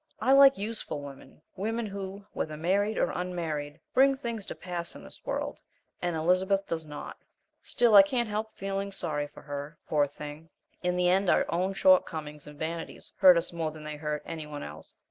[0.19, 5.03] I like useful women women who, whether married or unmarried, bring things to pass in
[5.03, 5.61] this world,
[6.01, 7.17] and Elizabeth does not.
[7.61, 10.49] Still, I can't help feeling sorry for her, poor thing;
[10.81, 14.47] in the end our own shortcomings and vanities hurt us more than they hurt any
[14.47, 14.95] one else.